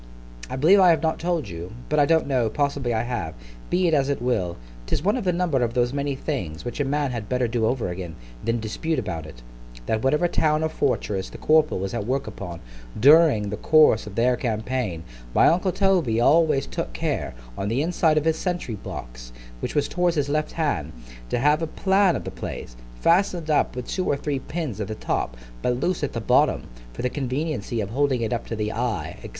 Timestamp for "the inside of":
17.67-18.25